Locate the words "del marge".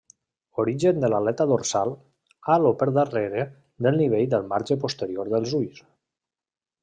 4.33-4.79